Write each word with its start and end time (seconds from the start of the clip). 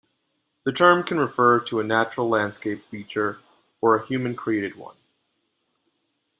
The 0.63 0.71
term 0.71 1.03
can 1.03 1.19
refer 1.19 1.59
to 1.59 1.79
a 1.79 1.83
natural 1.83 2.27
landscape 2.27 2.83
feature 2.89 3.37
or 3.81 3.95
a 3.95 4.03
human-created 4.03 4.73
one. 4.75 4.97